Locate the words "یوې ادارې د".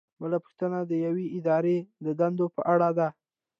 1.05-2.07